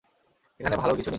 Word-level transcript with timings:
এখানে 0.59 0.75
ভালোর 0.75 0.95
কিছু 0.95 1.01
নেই। 1.01 1.09